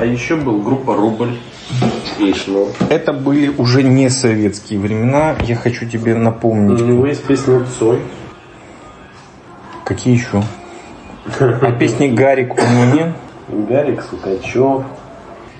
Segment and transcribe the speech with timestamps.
[0.00, 1.36] А еще был группа Рубль.
[2.18, 2.68] И Шнур.
[2.88, 5.36] Это были уже не советские времена.
[5.42, 6.80] Я хочу тебе У напомнить.
[6.80, 8.00] него есть песня Цой.
[9.84, 10.42] Какие еще?
[11.38, 13.14] А песни Гарик у него нет?
[13.68, 14.84] Гарик Сукачев.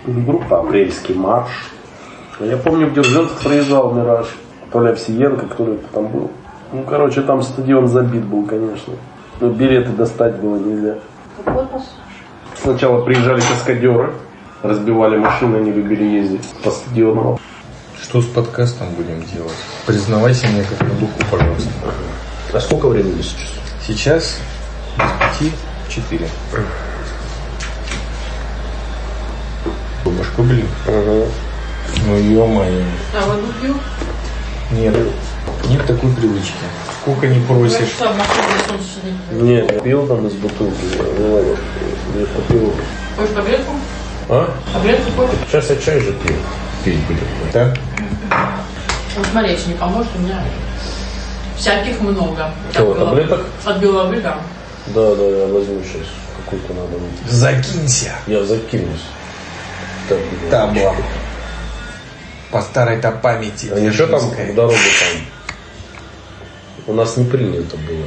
[0.07, 1.51] Группа Апрельский марш.
[2.41, 4.27] А Я помню, в Дзержинск проезжал Мираж.
[4.73, 6.31] То ли Овсиенко, кто ли там был.
[6.73, 8.95] Ну, короче, там стадион забит был, конечно.
[9.41, 10.97] Но билеты достать было нельзя.
[12.55, 14.13] Сначала приезжали каскадеры,
[14.63, 17.41] разбивали машины, они любили ездить по стадиону.
[18.03, 19.55] Что с подкастом будем делать?
[19.87, 21.71] Признавайся мне как на духу, пожалуйста.
[22.53, 23.47] А сколько времени сейчас?
[23.87, 24.37] Сейчас
[24.97, 25.53] без пяти
[25.89, 26.29] четыре.
[30.05, 30.65] Башку били?
[30.87, 32.85] Ну ё-моё.
[33.15, 33.75] А воду пью?
[34.73, 34.97] Нет.
[35.69, 36.53] Нет такой привычки.
[37.03, 37.97] Сколько не просишь.
[39.33, 40.75] Нет, пил там из бутылки.
[42.19, 42.75] Я купил.
[43.17, 43.73] Хочешь таблетку?
[44.31, 44.49] А?
[44.73, 45.39] Таблетку хочешь?
[45.49, 46.37] Сейчас я чай же пью.
[46.85, 47.27] Пить будем.
[47.53, 47.75] Да?
[49.17, 50.41] Вот смотри, если не поможет, у меня
[51.57, 52.53] всяких много.
[52.73, 53.45] Кого, таблеток?
[53.65, 54.39] От головы, да.
[54.87, 56.07] Да, да, я возьму сейчас.
[56.45, 57.29] Какую-то надо выпить.
[57.29, 58.13] Закинься.
[58.29, 59.03] Я закинусь.
[60.09, 60.95] Так, Табло.
[62.53, 63.71] По старой-то памяти.
[63.73, 65.25] А ничего там в дорогу там?
[66.87, 68.07] У нас не принято было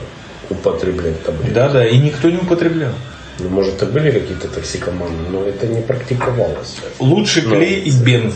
[0.50, 1.54] употреблять таблетки.
[1.54, 2.94] Да-да, и никто не употреблял.
[3.40, 6.78] Ну, может, и были какие-то токсикоманы, но это не практиковалось.
[7.00, 8.36] Лучше клей и бенз.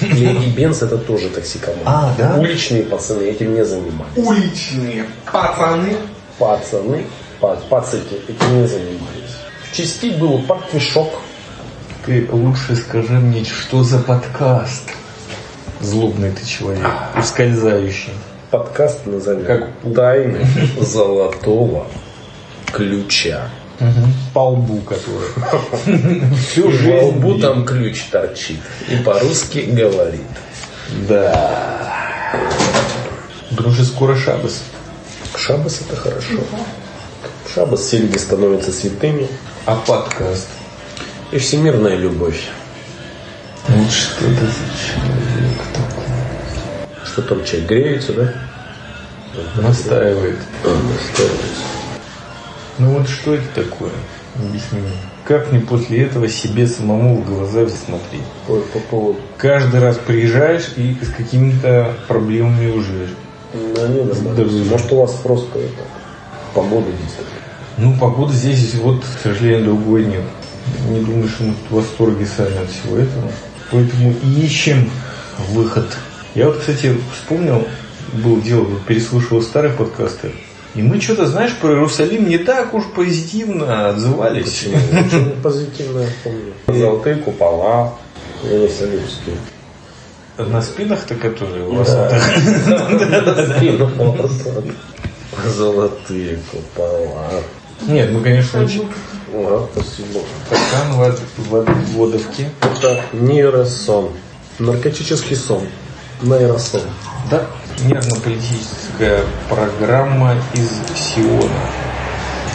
[0.00, 1.82] Клей и бенз это тоже токсикоманы.
[1.84, 2.36] А, да?
[2.38, 4.12] Уличные пацаны этим не занимались.
[4.16, 5.96] Уличные пацаны.
[6.38, 7.04] Пацаны,
[7.40, 9.36] па- пацики этим не занимались.
[9.70, 11.08] В части был партишок.
[12.04, 14.90] Ты лучше скажи мне, что за подкаст?
[15.80, 16.86] Злобный ты человек,
[17.18, 18.12] ускользающий.
[18.50, 19.44] Подкаст назовем.
[19.44, 20.46] Как Тайны
[20.80, 21.86] золотого
[22.72, 23.48] ключа.
[24.32, 25.28] По лбу который.
[26.36, 26.92] Всю жизнь.
[26.92, 28.60] лбу там ключ торчит.
[28.88, 30.20] И по-русски говорит.
[31.08, 32.32] Да.
[33.50, 34.62] Друже, скоро шабас.
[35.36, 36.38] Шабас это хорошо.
[37.54, 39.28] Шабас люди становятся святыми.
[39.66, 40.48] А подкаст?
[41.32, 42.48] И всемирная любовь.
[43.68, 47.06] Вот что это за человек такой?
[47.06, 48.32] Что там чай греется, да?
[49.56, 50.38] Настаивает.
[50.64, 51.75] Настаивается.
[52.78, 53.92] Ну вот что это такое?
[54.34, 54.90] Объясни мне.
[55.24, 58.22] Как мне после этого себе самому в глаза смотреть?
[58.46, 59.18] По, по поводу...
[59.38, 63.08] Каждый раз приезжаешь и с какими-то проблемами уже.
[63.74, 64.04] Да, не.
[64.04, 65.82] Да, Может у вас просто это,
[66.54, 67.26] погода здесь.
[67.78, 70.24] Ну, погода здесь вот, к сожалению, другой нет.
[70.88, 73.30] Не думаю, что мы в восторге сами от всего этого.
[73.70, 74.90] Поэтому ищем
[75.50, 75.86] выход.
[76.34, 77.66] Я вот, кстати, вспомнил,
[78.12, 80.32] был дело, переслушивал старые подкасты.
[80.76, 84.66] И мы что-то, знаешь, про Иерусалим не так уж позитивно отзывались.
[84.66, 86.52] Очень позитивное помню.
[86.68, 87.94] Золотые купола.
[88.44, 89.36] Иерусалимские.
[90.36, 91.88] На спинах-то, которые у вас.
[95.56, 97.28] Золотые купола.
[97.86, 98.88] Нет, мы, конечно, очень
[99.34, 100.20] Ага, спасибо.
[100.46, 101.20] стакан вод-
[101.50, 102.48] вод- водовки.
[102.62, 104.10] Это нейросон.
[104.58, 105.62] Наркотический сон.
[106.22, 106.82] Нейросон.
[107.30, 107.46] Да,
[107.84, 111.60] нервно-политическая программа из Сиона.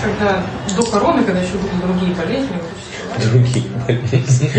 [0.03, 0.43] Когда
[0.75, 3.23] до короны, когда еще были другие болезни, вот.
[3.31, 4.49] Другие болезни.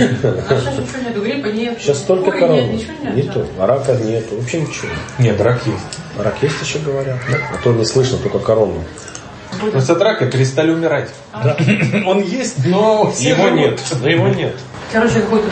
[0.48, 1.78] А сейчас ничего нету, гриппа нет.
[1.80, 2.60] Сейчас только корона.
[2.60, 3.14] Нет, ничего нет.
[3.16, 3.46] Нету.
[3.58, 4.36] А рака нету.
[4.36, 4.88] Вообще ничего.
[5.18, 5.78] Нет, рак есть.
[6.18, 7.18] А рак есть еще говорят?
[7.52, 8.84] А то не слышно, только корону.
[9.72, 11.10] Просто от рака перестали умирать.
[12.06, 13.52] Он есть, но Его живут.
[13.58, 13.80] нет.
[14.00, 14.54] Но его нет.
[14.92, 15.48] Короче, какой-то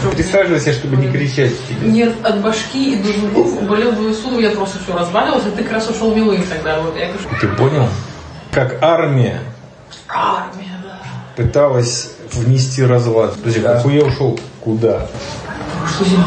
[0.00, 1.88] что Присаживайся, чтобы не кричать тебе.
[1.90, 5.62] нет, от башки и до зубов болел двое суток, я просто все разваливалась, и ты
[5.62, 6.80] как раз ушел милым тогда.
[6.80, 7.88] Вот, я говорю, Ты понял?
[8.50, 9.40] Как армия
[10.08, 11.00] армия, да.
[11.36, 13.34] пыталась внести разлад.
[13.36, 14.38] Подожди, какой я ушел?
[14.60, 15.06] Куда?
[15.86, 16.24] Что зимой?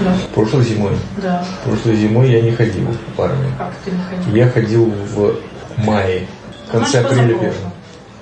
[0.00, 0.14] Да.
[0.34, 0.92] Прошлой зимой.
[1.18, 1.44] Да.
[1.64, 2.86] Прошлой зимой я не ходил
[3.16, 3.52] в армию.
[3.58, 4.34] Как ты не ходил?
[4.34, 5.36] Я ходил в
[5.84, 6.26] мае.
[6.68, 7.52] В конце Значит, апреля.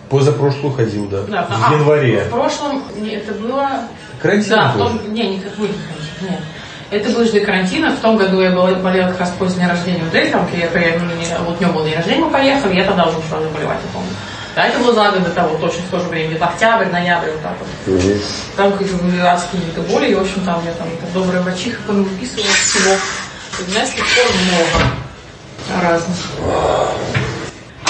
[0.08, 1.22] Позапрошлую ходил, да.
[1.22, 2.24] Да, в а, январе.
[2.24, 3.68] В прошлом не, это было...
[4.22, 4.86] Карантин Да, в был.
[4.86, 5.12] том...
[5.12, 5.68] Не, не как вы,
[6.22, 6.40] нет.
[6.90, 7.94] Это было же до карантина.
[7.94, 10.56] В том году я была, болела как раз после дня рождения у Дельтамки.
[10.56, 13.40] Я, я, не- вот у него был день рождения, мы поехали, я тогда уже ушла
[13.40, 14.08] заболевать, я помню.
[14.56, 17.30] Да, это было за год до того, точно в то же время, где-то октябрь, ноябрь,
[17.30, 17.68] вот так вот.
[18.56, 22.46] Там какие-то были адские какие-то боли, и, в общем, там я там добрая врачиха выписывала
[22.50, 22.94] всего.
[23.60, 26.16] И, знаешь, с тех пор много разных.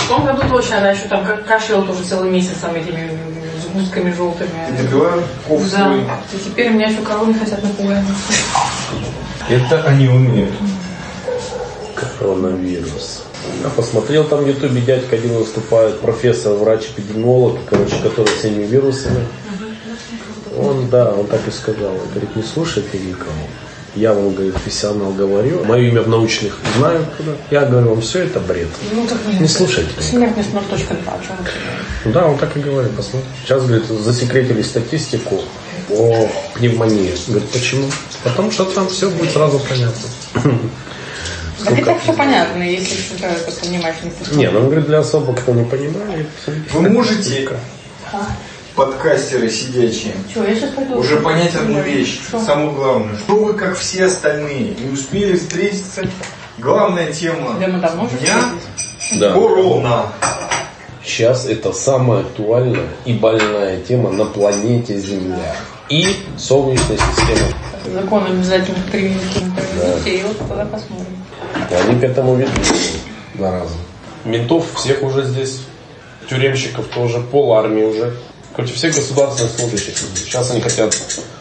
[0.08, 3.10] В том году точно, она еще там ка- кашляла тоже целый месяц там этими
[3.62, 4.48] сгустками желтыми.
[5.76, 5.92] Да.
[6.32, 8.02] И теперь меня еще короны хотят напугать.
[9.50, 10.54] Это они умеют.
[11.94, 13.24] Коронавирус.
[13.62, 19.26] Я посмотрел там в ютубе, дядька один выступает, профессор, врач-эпидемиолог, короче, который всеми вирусами.
[20.58, 21.92] Он, да, он так и сказал.
[21.92, 23.32] Он говорит, не слушайте никого.
[23.98, 25.64] Я вам, говорит, профессионал говорю.
[25.64, 27.32] Мое имя в научных знают куда.
[27.50, 28.68] Я говорю, вам все это бред.
[28.92, 29.40] Ну, так нет.
[29.40, 29.90] Не слушайте.
[30.00, 31.44] Смертность 0.2, о чем вы
[32.04, 33.28] Ну Да, он так и говорит, посмотри.
[33.42, 35.40] Сейчас, говорит, засекретили статистику
[35.90, 37.12] о пневмонии.
[37.26, 37.90] Говорит, почему?
[38.22, 40.08] Потому что там все будет сразу понятно.
[41.64, 43.96] Так и так все понятно, если это понимаешь.
[44.30, 46.28] Не Не, ну он говорит, для особо, кто не понимает.
[46.72, 47.48] Вы можете,
[48.78, 50.98] подкастеры сидячие, Что, я сейчас пойду.
[50.98, 52.38] уже понять одну вещь, Что?
[52.40, 53.18] самую главную.
[53.18, 56.02] Что вы, как все остальные, не успели встретиться?
[56.58, 58.40] Главная тема Да мы давно уже дня.
[59.18, 59.32] Да.
[59.32, 60.06] корона.
[61.04, 65.56] Сейчас это самая актуальная и больная тема на планете Земля.
[65.88, 67.52] И Солнечной системы.
[67.92, 69.54] Закон обязательных применительных
[70.04, 70.22] детей.
[70.24, 71.16] Вот тогда посмотрим.
[71.68, 72.54] И Они к этому ведут
[73.34, 73.74] два раза.
[74.24, 75.62] Ментов всех уже здесь,
[76.30, 78.14] тюремщиков тоже, пол армии уже.
[78.58, 79.94] Короче, всех государственных служащих.
[80.16, 80.92] Сейчас они хотят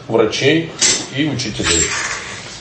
[0.06, 0.70] врачей
[1.16, 1.82] и учителей.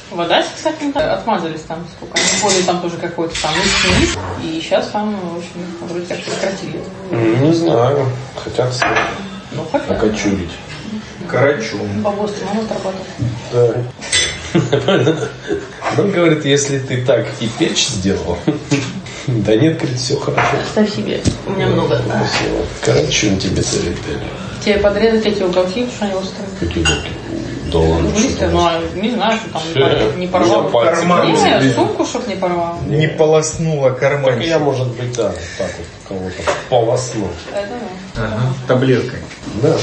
[0.10, 2.18] В Одессе, кстати, отмазались там сколько.
[2.18, 4.18] Они вводили там тоже какой-то там лист.
[4.44, 5.52] И сейчас там, в общем,
[5.82, 6.80] вроде как прекратили.
[7.12, 8.74] Не знаю, хотят
[9.52, 10.50] Ну, хотя окочурить.
[11.30, 11.78] Карачу.
[12.04, 13.06] бабос могут работать.
[13.54, 15.30] Да.
[16.02, 18.40] Он говорит, если ты так и печь сделал,
[19.28, 20.58] да нет, говорит, все хорошо.
[20.72, 21.22] Ставь себе.
[21.46, 21.94] У меня много.
[21.94, 24.20] Он тебе советую.
[24.68, 26.50] Тебе подрезать эти уголки, что они острые.
[26.60, 27.10] Какие руки?
[27.72, 30.70] Да ладно, Близко, что ну, а не знаю, что там пор- не порвал.
[30.70, 32.78] Карман Не, сумку, чтоб не порвал.
[32.86, 34.42] Не полоснула Так карман.
[34.42, 37.30] я, может быть, да, так вот кого-то полосну.
[37.56, 37.70] Это
[38.16, 38.24] да.
[38.24, 39.20] Ага, таблеткой.
[39.64, 39.78] Да.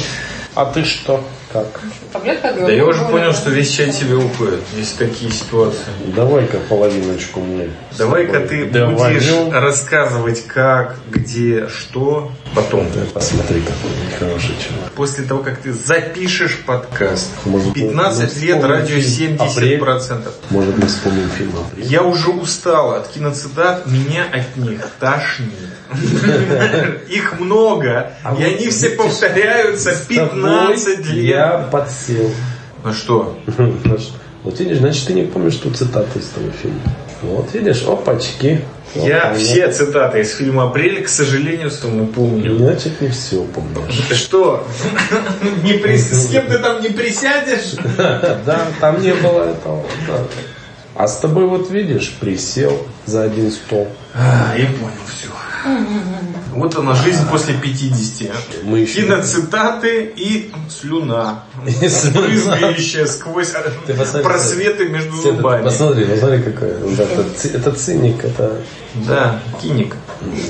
[0.54, 1.24] А ты что?
[1.54, 1.66] Как?
[2.12, 5.84] Таблетка Да я уже понял, что весь чай тебе уходит, если такие ситуации.
[6.16, 7.70] Давай-ка половиночку мне.
[7.96, 9.14] Давай-ка ты Давай.
[9.14, 12.88] будешь рассказывать как, где, что потом.
[13.12, 14.90] Посмотри, какой хороший человек.
[14.96, 17.30] После того, как ты запишешь подкаст.
[17.44, 20.28] Может, 15 мы лет, радио фильм 70%.
[20.50, 21.86] Может, мы вспомним фильм «Апрель».
[21.86, 25.52] Я уже устал от киноцитат, меня от них тошнит.
[27.08, 31.06] Их много, А и они все повторяются 15 лет.
[31.14, 32.30] Я подсел.
[32.84, 33.38] Ну что?
[34.42, 36.80] Вот видишь, значит, ты не помнишь ту цитату из того фильма.
[37.22, 38.60] Вот видишь, опачки.
[38.94, 39.34] Вот Я она.
[39.38, 42.58] все цитаты из фильма «Апрель», к сожалению, сумму помню.
[42.58, 44.02] Значит, не все помнишь.
[44.06, 44.66] Ты что?
[45.62, 47.72] Не при- С кем ты там не присядешь?
[47.96, 49.82] Да, там не было этого.
[50.06, 50.18] да.
[50.94, 53.88] А с тобой вот видишь, присел за один стол.
[54.14, 55.28] А, я понял все.
[56.54, 58.62] Вот она, жизнь после 50.
[58.64, 61.44] Мы еще- Киноцитаты и слюна.
[61.64, 63.52] Брызгающая сквозь
[64.22, 65.64] просветы между зубами.
[65.64, 66.70] Посмотри, посмотри, какой.
[67.52, 68.60] это циник, это
[68.94, 69.96] Да, киник.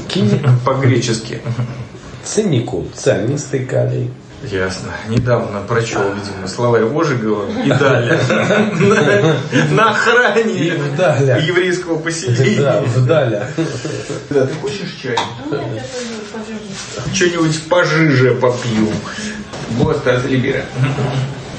[0.09, 0.43] киник.
[0.65, 1.41] По-гречески.
[2.23, 4.11] Цинику, цианистый калий.
[4.51, 4.93] Ясно.
[5.09, 8.19] Недавно прочел, видимо, слова Ожегова и далее.
[9.71, 12.81] На- охране еврейского поселения.
[12.97, 13.49] вдаля.
[14.31, 15.17] Да, ты хочешь чай?
[17.13, 18.89] Что-нибудь пожиже попью.
[19.79, 20.65] Госта Либера.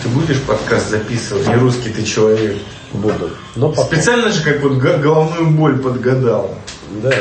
[0.03, 1.47] Ты будешь подкаст записывать?
[1.47, 2.57] Не русский ты человек.
[2.93, 3.31] Буду.
[3.55, 3.85] Но потом.
[3.85, 6.55] Специально же как вот головную боль подгадал.
[7.03, 7.11] Да.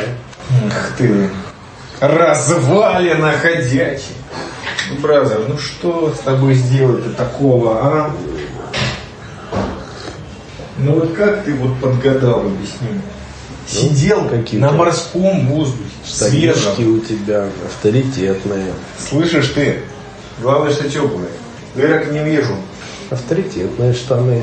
[0.66, 1.30] Ах ты.
[2.00, 4.14] Развалина ходячий.
[5.00, 8.14] Бразер, ну что с тобой сделать-то такого, а?
[10.78, 13.00] Ну вот как ты вот подгадал, объясни мне?
[13.66, 16.96] Сидел какие-то на морском воздухе, свежем.
[16.96, 18.72] у тебя авторитетные.
[18.98, 19.80] Слышишь ты?
[20.40, 21.28] Главное, что теплые.
[21.74, 22.56] Дырок не вижу.
[23.10, 24.42] Авторитетные штаны.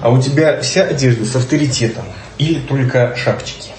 [0.00, 2.04] А у тебя вся одежда с авторитетом?
[2.38, 3.70] Или только шапочки?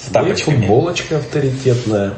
[0.00, 0.56] С И тапочками?
[0.60, 2.14] футболочка авторитетная.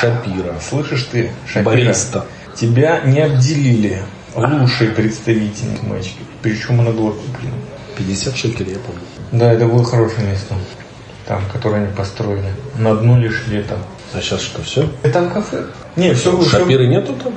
[0.00, 0.54] Шапира.
[0.60, 1.64] Слышишь ты, Шапира?
[1.64, 2.26] Бариста.
[2.54, 4.02] Тебя не обделили
[4.34, 7.54] лучшей представительницей Причем она была куплена.
[7.96, 9.00] 50 шекелей, я помню.
[9.32, 10.54] Да, это было хорошее место.
[11.26, 12.52] Там, которое они построили.
[12.76, 13.78] На одно лишь лето.
[14.12, 14.88] А сейчас что, все?
[15.02, 15.66] И там кафе.
[15.96, 16.44] Не, все было.
[16.44, 17.32] Шапиры нету там?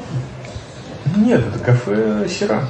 [1.15, 2.67] Нет, это кафе Сера.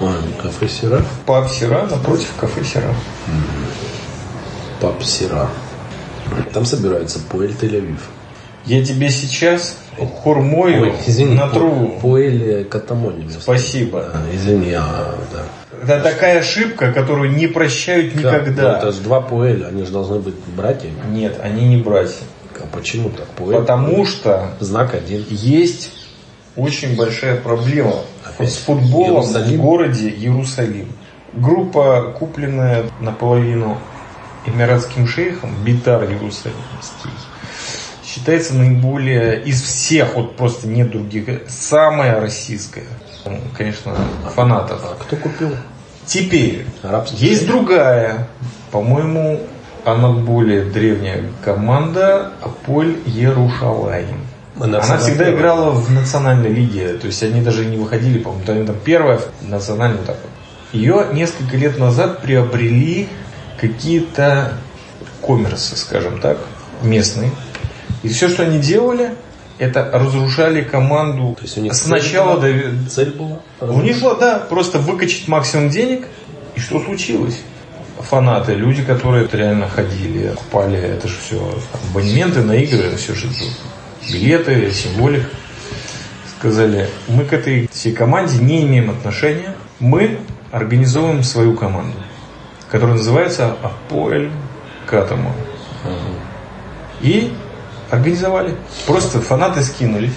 [0.00, 1.04] А, кафе Сера.
[1.26, 2.94] Паб Сера напротив кафе Сера.
[4.80, 5.48] Пап Сера.
[6.52, 8.00] Там собираются Пуэль Тель-Авив.
[8.66, 9.76] Я тебе сейчас
[10.22, 11.98] хурмою Ой, извини, натру.
[12.00, 13.28] Пуэль Катамони.
[13.28, 14.10] Спасибо.
[14.12, 15.44] А, Извини, а, да.
[15.82, 18.62] Это такая ошибка, которую не прощают Да, никогда.
[18.72, 20.94] ну, это же два Пуэля, они же должны быть братьями.
[21.10, 22.24] Нет, они не братья.
[22.56, 23.26] А почему так?
[23.36, 24.06] Пуэль, Потому Пуэль.
[24.06, 25.24] что Знак один.
[25.28, 25.92] есть
[26.56, 28.52] очень большая проблема Опять.
[28.52, 29.58] с футболом Иерусалим?
[29.58, 30.88] в городе Иерусалим.
[31.34, 33.76] Группа, купленная наполовину
[34.46, 37.10] эмиратским шейхом, Битар Иерусалимский,
[38.14, 42.84] считается наиболее из всех, вот просто нет других, самая российская.
[43.56, 43.94] конечно,
[44.34, 44.80] фанатов.
[44.84, 45.50] А кто купил?
[46.06, 48.28] Теперь Арабский есть другая,
[48.70, 49.40] по-моему,
[49.84, 54.20] она более древняя команда Аполь Ярушалаем.
[54.60, 58.76] Она всегда играла в национальной лиге, то есть они даже не выходили, по-моему, они там
[58.84, 60.16] первая национальная вот так.
[60.72, 63.08] Ее несколько лет назад приобрели
[63.60, 64.52] какие-то
[65.20, 66.38] коммерсы, скажем так,
[66.82, 67.32] местные.
[68.04, 69.14] И все, что они делали,
[69.58, 72.68] это разрушали команду То есть у них сначала цель до...
[72.68, 72.88] была?
[72.90, 73.40] Цель была?
[73.72, 76.06] У них было, да, просто выкачать максимум денег.
[76.54, 77.40] И что случилось?
[77.98, 81.58] Фанаты, люди, которые реально ходили, покупали, это же все
[81.90, 83.28] абонементы на игры, все же
[84.12, 85.24] билеты, символик.
[86.38, 90.18] Сказали, мы к этой всей команде не имеем отношения, мы
[90.52, 91.96] организовываем свою команду,
[92.70, 94.30] которая называется Апоэль
[94.86, 95.32] Катамон.
[97.00, 97.32] И
[97.94, 98.54] организовали.
[98.86, 100.12] Просто фанаты скинулись.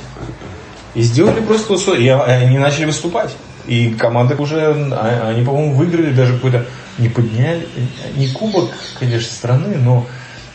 [0.96, 2.17] И сделали просто условия.
[2.27, 3.36] И они начали выступать.
[3.67, 6.65] И команда уже, а- они, по-моему, выиграли даже какой-то,
[6.98, 7.67] не подняли,
[8.15, 10.07] не кубок, конечно, страны, но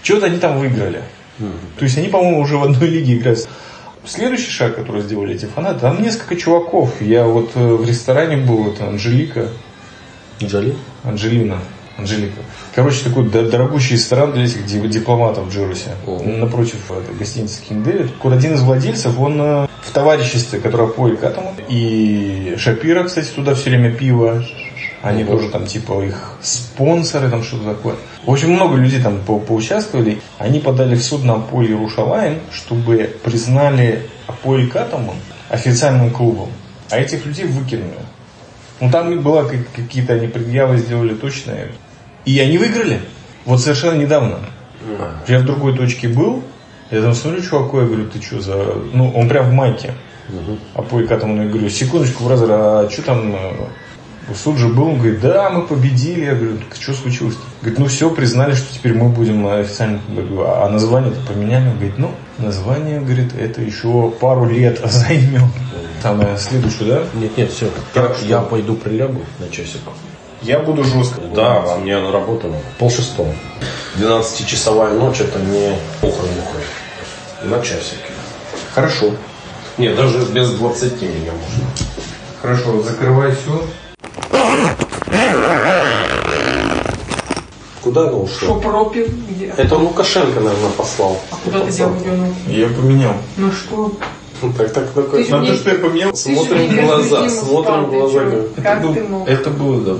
[0.03, 1.03] что-то они там выиграли.
[1.79, 3.49] То есть они, по-моему, уже в одной лиге играют.
[4.05, 7.01] Следующий шаг, который сделали эти фанаты, там несколько чуваков.
[7.01, 9.49] Я вот э, в ресторане был, это Анжелика,
[10.43, 10.75] Джоли?
[11.05, 11.59] Анжелина.
[11.99, 12.41] Анжелика.
[12.75, 15.91] Короче, такой дорогущий ресторан для этих ди- дипломатов в Джерусе.
[16.07, 16.23] О.
[16.23, 18.11] Напротив этой гостиницы King David.
[18.23, 21.55] Вот один из владельцев, он э, в товариществе, которое поет к этому.
[21.69, 24.43] И Шапира, кстати, туда все время пиво.
[25.03, 27.97] Они тоже там типа их спонсоры, там что-то такое.
[28.25, 30.21] В общем, много людей там по- поучаствовали.
[30.39, 35.17] Они подали в суд на Аполь Ярушалаем, чтобы признали Аполь Катамон
[35.51, 36.49] официальным клубом.
[36.91, 37.99] А этих людей выкинули.
[38.81, 41.73] Ну там была как- какие-то они предъявы сделали точные.
[42.25, 43.01] И они выиграли.
[43.45, 44.39] Вот совершенно недавно.
[45.29, 46.43] Я в другой точке был.
[46.91, 48.55] Я там смотрю чуваку, я говорю, ты что за...
[48.93, 49.95] Ну, он прям в майке.
[50.75, 53.35] А по этому я говорю, секундочку, бразер, а что там...
[53.35, 56.25] э, Суд же был, он говорит, да, мы победили.
[56.27, 57.35] Я говорю, так что случилось?
[57.61, 60.01] Говорит, ну все, признали, что теперь мы будем официально...
[60.09, 61.69] Говорю, а название-то поменяли?
[61.69, 65.43] Он говорит, ну, название, говорит, это еще пару лет займет.
[66.03, 67.03] Там э, следующую, да?
[67.15, 67.69] Нет, нет, все.
[67.95, 69.81] Я, я пойду прилягу на часик.
[70.43, 71.21] Я буду жестко.
[71.35, 73.33] Да, а мне на работу пол шестого.
[73.99, 76.63] 12-часовая ночь это не мухры-мухры.
[77.45, 77.99] На часик.
[78.75, 79.13] Хорошо.
[79.79, 81.67] Нет, даже без 20 меня можно.
[82.41, 83.63] Хорошо, закрывай все.
[87.83, 88.55] Куда она Что ушла?
[88.61, 89.07] пропил?
[89.29, 89.47] Где?
[89.57, 91.19] Это Лукашенко, наверное, послал.
[91.31, 92.29] А куда ты делал дёрнул?
[92.47, 93.15] Я поменял.
[93.37, 93.93] Ну что?
[94.57, 95.25] Так, так, такой.
[95.25, 98.21] Ты же Ну, то, что я поменял, Смотрим в глаза, смотрим в глаза.
[98.63, 99.29] Как был- ты мог?
[99.29, 99.97] это было, да.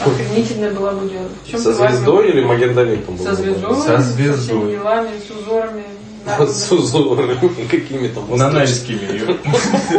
[0.00, 1.28] Охренительная была бы дело.
[1.62, 3.24] Со звездой или Магендалитом был?
[3.24, 3.76] Со звездой?
[3.76, 4.58] Со Со звездой.
[4.58, 5.84] всеми делами, с узорами.
[6.26, 7.34] С узорами
[7.70, 8.38] какими там восточными.
[8.52, 9.36] Нанайскими.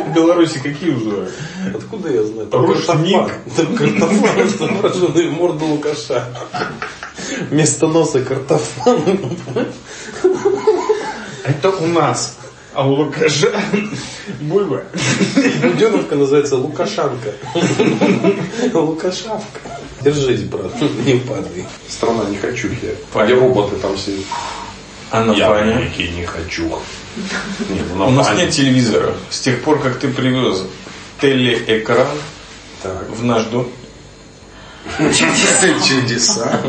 [0.05, 1.27] В Беларуси какие узоры?
[1.73, 2.47] Откуда я знаю?
[2.47, 2.85] Там Рушник.
[2.87, 3.31] картофан.
[3.55, 6.25] Там картофан, изображенный в морду Лукаша.
[7.49, 9.01] Вместо носа картофан.
[11.43, 12.37] Это у нас.
[12.73, 13.51] А у Лукаша
[14.41, 14.83] бульба.
[15.61, 17.33] Буденовка называется Лукашанка.
[18.73, 19.59] Лукашавка.
[20.03, 20.71] Держись, брат,
[21.05, 21.65] не падай.
[21.87, 22.91] Страна не хочу я.
[23.13, 23.33] Понятно.
[23.33, 24.25] Где роботы там сидят.
[25.11, 26.63] А на Я великий не хочу.
[27.69, 29.13] Не, ну, на У нас нет телевизора.
[29.29, 30.63] С тех пор, как ты привез
[31.19, 32.07] телеэкран
[32.81, 33.09] Так.
[33.09, 33.67] в наш дом.
[34.97, 36.61] Чудеса.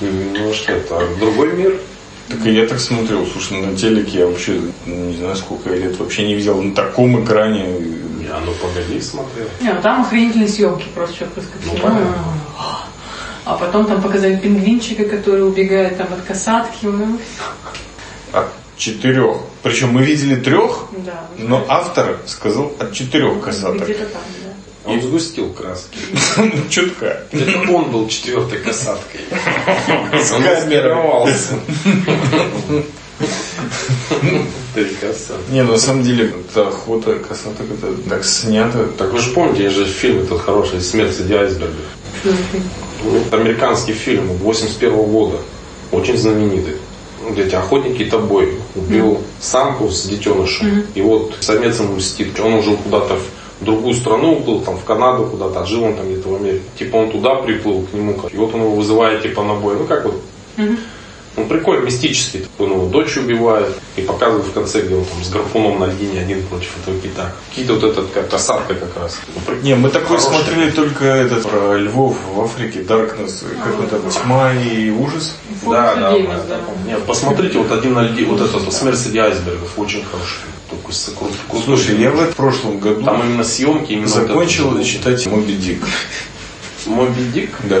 [0.00, 1.80] Немножко это другой мир.
[2.28, 5.76] Так и я так смотрел, слушай, на телеке я вообще, ну, не знаю, сколько я
[5.76, 7.66] лет вообще не видел на таком экране.
[8.32, 9.46] Я ну погоди смотрел.
[9.60, 11.70] Не, ну там охренительные съемки просто что выскочили.
[11.70, 12.16] Ну, понятно.
[13.44, 16.86] А потом там показали пингвинчика, который убегает там от касатки.
[16.86, 17.18] Ну,
[18.32, 18.46] От
[18.78, 19.36] четырех.
[19.62, 21.26] Причем мы видели трех, да.
[21.36, 23.82] но автор сказал от четырех касаток.
[23.82, 24.90] Где-то там, да.
[24.90, 25.98] Он сгустил краски.
[26.70, 27.24] Чутка.
[27.32, 29.20] Это он был четвертой касаткой.
[29.88, 31.34] Он камерой.
[35.50, 38.86] Не, ну, на самом деле, это охота касаток, это так снято.
[38.98, 41.84] Так вы же помните, есть же фильм этот хороший «Смерть среди айсбергов».
[42.20, 42.64] Что за фильм?
[43.04, 45.36] Ну, это американский фильм 81 года.
[45.90, 46.74] Очень знаменитый.
[47.36, 50.86] Эти охотники тобой убил самку с детенышем.
[50.94, 52.38] И вот самец ему мстит.
[52.40, 53.16] Он уже куда-то
[53.60, 56.64] в другую страну уплыл, там в Канаду куда-то, а жил он там где-то в Америке.
[56.78, 58.16] Типа он туда приплыл к нему.
[58.32, 59.76] И вот он его вызывает типа на бой.
[59.76, 60.20] Ну как вот
[61.36, 62.40] он прикольно, мистический.
[62.40, 66.20] Такой, ну, дочь убивает и показывает в конце, где он там с гарпуном на льдине
[66.20, 67.32] один против этого кита.
[67.48, 69.18] Какие-то вот эта такая касатка как раз.
[69.48, 69.54] Ну.
[69.62, 70.36] Не, мы такой Хороший.
[70.44, 75.36] смотрели только этот про львов в Африке, Darkness, как он там, тьма и ужас.
[75.62, 76.60] Фокус Да, да, да, вот, да.
[76.86, 80.38] Нет, посмотрите, вот один на льде, вот этот вот «Смерть среди айсбергов», очень хороший.
[80.70, 81.64] Такой с- крут- крутой.
[81.76, 85.82] Слушай, я в прошлом году Там именно съемки, именно вот закончил этот- читать Моби Дик.
[86.86, 87.50] Моби Дик.
[87.64, 87.80] Да.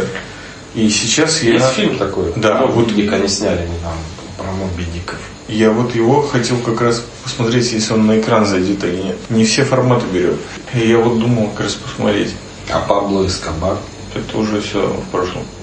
[0.74, 1.54] И сейчас я...
[1.54, 2.32] Есть фильм такой.
[2.36, 4.00] Да, Моби вот- Дик они сняли недавно
[4.38, 5.16] про Моби Дика.
[5.48, 9.16] Я вот его хотел как раз посмотреть, если он на экран зайдет или нет.
[9.30, 10.36] Не все форматы берет.
[10.74, 12.34] И я вот думал как раз посмотреть.
[12.70, 13.76] А Пабло Эскобар.
[14.14, 15.42] Это уже все в прошлом.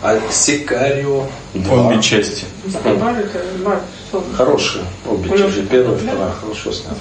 [0.00, 1.26] А Сикарио.
[1.54, 2.44] Обе части.
[4.36, 4.84] Хорошие.
[5.04, 5.62] Обе части.
[5.62, 6.32] Первая, вторая.
[6.40, 6.96] Хорошо снято.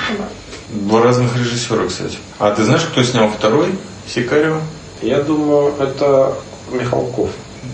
[0.70, 2.18] Два разных режиссера, кстати.
[2.40, 3.68] А ты знаешь, кто снял второй?
[4.08, 4.62] Сикарио?
[5.02, 6.34] Я думаю, это
[6.72, 7.30] Михалков.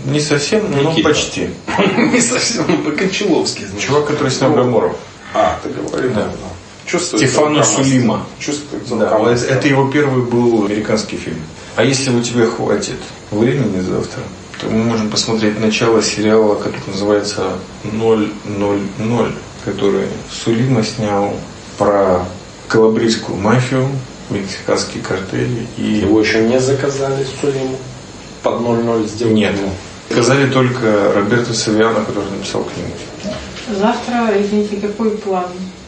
[0.06, 1.08] Не совсем, но Никита.
[1.08, 1.50] почти.
[1.96, 3.66] Не совсем, ну, Кончаловский.
[3.78, 4.96] Чувак, который снял Гаморов.
[5.32, 6.30] А, ты говорил, Да.
[6.86, 7.84] Стефано рукомастер.
[7.84, 8.26] Сулима.
[8.38, 11.38] Чувствуется Да, это его первый был американский фильм.
[11.76, 12.98] А если у тебя хватит
[13.30, 14.22] времени завтра,
[14.60, 17.52] то мы можем посмотреть начало сериала, который называется
[17.84, 19.32] «000»,
[19.64, 21.34] который Сулима снял
[21.78, 22.24] про
[22.68, 23.88] калабрийскую мафию,
[24.30, 25.82] мексиканские картели и...
[25.82, 27.76] Его еще не заказали Сулиму.
[28.42, 29.34] Под 0-0 сделали.
[29.34, 29.54] Нет.
[30.10, 32.90] Сказали только Роберто Савиано, который написал книгу.
[33.78, 35.46] Завтра, извините, какой план?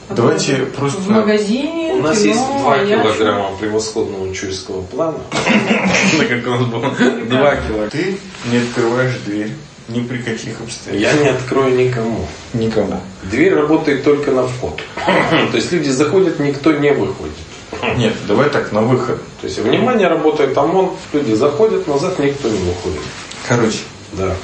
[0.08, 5.18] Давайте просто- В магазине, У нас кино, есть 2 а я килограмма превосходного чуйского плана.
[6.18, 6.90] На как у нас было?
[6.90, 7.90] 2 килограмма.
[7.90, 8.16] Ты
[8.50, 9.50] не открываешь дверь
[9.88, 11.16] ни при каких обстоятельствах.
[11.16, 12.26] Я не открою никому.
[12.54, 13.00] Никому.
[13.24, 14.80] Дверь работает только на вход.
[15.50, 17.34] То есть люди заходят, никто не выходит.
[17.96, 19.20] Нет, давай так, на выход.
[19.40, 23.00] То есть внимание работает ОМОН, люди заходят, назад никто не выходит.
[23.48, 23.78] Короче,
[24.12, 24.34] Да.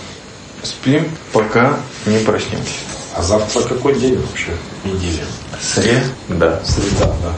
[0.62, 2.72] спим, пока не проснемся.
[3.14, 4.52] А завтра какой день вообще?
[4.84, 5.24] Неделя.
[5.60, 6.60] Среда.
[6.64, 7.34] Среда, да.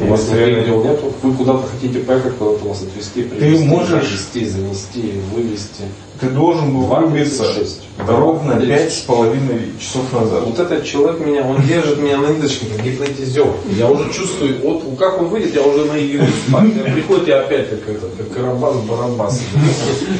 [0.00, 1.00] У вас реально- дел нет?
[1.22, 5.84] Вы куда-то хотите поехать, куда-то вас отвезти, привезти, можешь- завести, занести, вывести.
[6.20, 7.82] Ты должен был выбиться шесть.
[7.98, 10.44] ровно пять с половиной часов назад.
[10.46, 13.46] Вот этот человек меня, он держит меня на ниточке, как гипнотизер.
[13.76, 16.70] Я уже чувствую, вот как он выйдет, я уже спать.
[16.74, 19.40] Я приходит, я опять как этот, как Карабас-Барабас.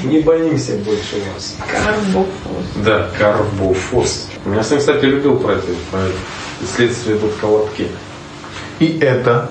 [0.05, 1.57] Не боимся больше вас.
[1.71, 2.27] Карбов.
[2.85, 4.27] Да, карбофос.
[4.45, 6.01] Меня сын, кстати, любил про это, про
[6.77, 7.87] следствие тут колобки.
[8.81, 9.51] И это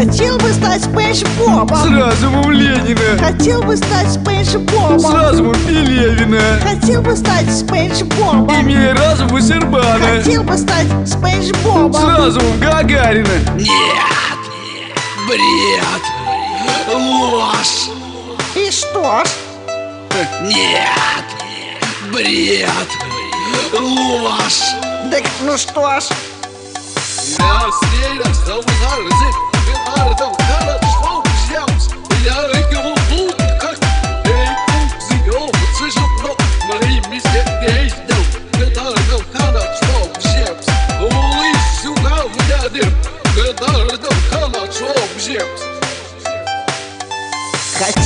[0.00, 1.76] Хотел бы стать Спэш Бобом.
[1.76, 4.98] Сразу в Ленина, Хотел бы стать Спэш Бобом.
[4.98, 8.62] сразу в Пелевина, Хотел бы стать Спэш Бобом.
[8.62, 11.92] имея разум у Сербана, Хотел бы стать Спэш Бобом.
[11.92, 13.28] сразу в Гагарина.
[15.28, 16.02] Бред!
[16.94, 17.90] Ложь!
[18.54, 19.28] И что ж,
[20.44, 21.26] Нет!
[22.10, 22.88] Бред!
[23.78, 24.62] Ложь!
[25.10, 26.04] так ну что ж,
[27.38, 29.49] Я стерян, что вы нарзик, вы ардом, когда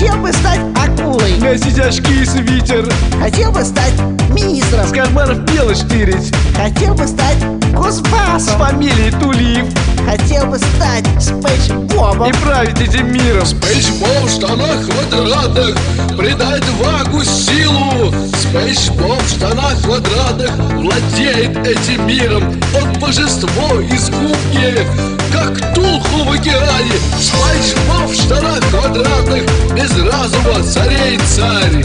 [0.04, 1.36] хотел бы стать акулой.
[1.38, 3.98] Носить очки и свитер, Хотел бы стать
[4.30, 4.86] министром.
[4.86, 7.53] с карманов пелы штырить, Хотел бы стать
[7.90, 8.58] с Кузбассом.
[8.58, 9.66] фамилией Тулиев
[10.06, 12.30] Хотел бы стать Спэш Бобом.
[12.30, 13.44] и править этим миром.
[13.46, 15.76] Спейсбол в штанах квадратных
[16.16, 22.42] Придать вагу силу Спейсбол в штанах квадратных Владеет этим миром
[22.80, 24.86] Он божество из губки
[25.32, 29.44] Как Тулху в океане Спейсбол в штанах квадратных
[29.74, 31.84] Без разума царей царь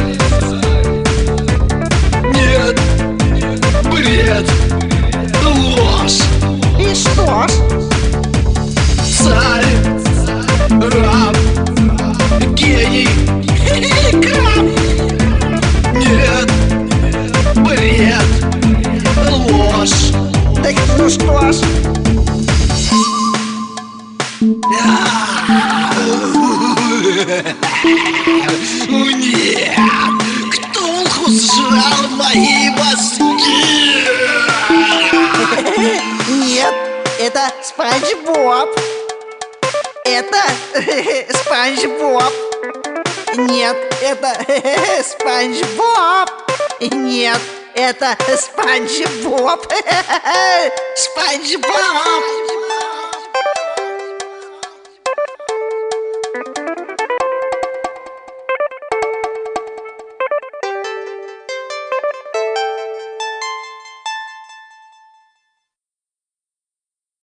[2.34, 2.80] Нет,
[3.92, 4.46] бред,
[6.10, 6.22] ложь
[6.80, 7.46] И что?
[9.18, 9.66] Царь,
[10.70, 11.38] раб,
[12.54, 13.08] гений,
[14.22, 14.66] краб,
[15.94, 16.50] нет,
[17.56, 18.30] бред,
[19.30, 20.12] ложь.
[20.64, 21.58] так ну что ж,
[24.42, 24.60] Нет,
[40.12, 40.42] Это
[41.38, 42.34] Спанч Боб.
[43.36, 44.34] Нет, это
[45.04, 46.30] Спанч Боб.
[46.80, 47.40] Нет,
[47.76, 49.68] это Спанч Боб.
[50.96, 52.49] Спанч Боб.